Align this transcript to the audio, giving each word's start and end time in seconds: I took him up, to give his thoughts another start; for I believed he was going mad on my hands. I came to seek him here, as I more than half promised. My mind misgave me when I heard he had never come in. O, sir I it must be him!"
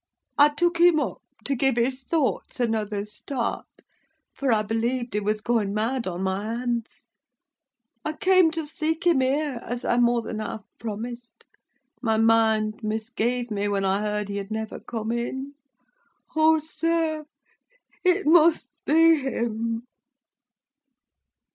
I 0.35 0.49
took 0.49 0.79
him 0.79 0.99
up, 0.99 1.21
to 1.45 1.53
give 1.53 1.75
his 1.75 2.01
thoughts 2.01 2.59
another 2.59 3.05
start; 3.05 3.67
for 4.33 4.51
I 4.51 4.63
believed 4.63 5.13
he 5.13 5.19
was 5.19 5.41
going 5.41 5.75
mad 5.75 6.07
on 6.07 6.23
my 6.23 6.43
hands. 6.43 7.05
I 8.03 8.13
came 8.13 8.49
to 8.49 8.65
seek 8.65 9.05
him 9.05 9.19
here, 9.21 9.61
as 9.63 9.85
I 9.85 9.97
more 9.99 10.23
than 10.23 10.39
half 10.39 10.63
promised. 10.79 11.45
My 12.01 12.17
mind 12.17 12.79
misgave 12.81 13.51
me 13.51 13.67
when 13.67 13.85
I 13.85 14.01
heard 14.01 14.29
he 14.29 14.37
had 14.37 14.49
never 14.49 14.79
come 14.79 15.11
in. 15.11 15.53
O, 16.35 16.57
sir 16.57 17.19
I 17.23 17.25
it 18.03 18.25
must 18.25 18.71
be 18.87 19.17
him!" 19.17 19.83